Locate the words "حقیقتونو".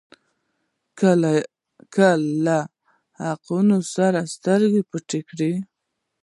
3.23-3.75